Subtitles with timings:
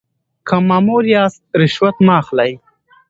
[0.47, 2.51] که مامور یاست رشوت مه اخلئ.